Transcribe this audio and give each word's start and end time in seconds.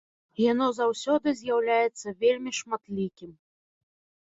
Яно 0.51 0.69
заўсёды 0.77 1.27
з'яўляецца 1.41 2.15
вельмі 2.25 2.51
шматлікім. 2.63 3.31